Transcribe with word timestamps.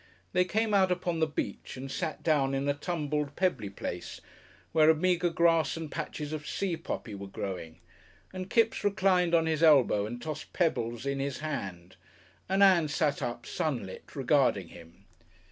They 0.33 0.45
came 0.45 0.73
out 0.73 0.91
upon 0.91 1.19
the 1.19 1.27
beach 1.27 1.77
and 1.77 1.91
sat 1.91 2.23
down 2.23 2.55
in 2.55 2.67
a 2.67 2.73
tumbled, 2.73 3.35
pebbly 3.35 3.69
place, 3.69 4.19
where 4.71 4.89
a 4.89 4.95
meagre 4.95 5.29
grass 5.29 5.77
and 5.77 5.91
patches 5.91 6.33
of 6.33 6.47
sea 6.47 6.75
poppy 6.75 7.13
were 7.13 7.27
growing, 7.27 7.77
and 8.33 8.49
Kipps 8.49 8.83
reclined 8.83 9.35
on 9.35 9.45
his 9.45 9.61
elbow 9.61 10.07
and 10.07 10.19
tossed 10.19 10.53
pebbles 10.53 11.05
in 11.05 11.19
his 11.19 11.37
hand, 11.41 11.97
and 12.49 12.63
Ann 12.63 12.87
sat 12.87 13.21
up, 13.21 13.45
sunlit, 13.45 14.15
regarding 14.15 14.69
him. 14.69 15.05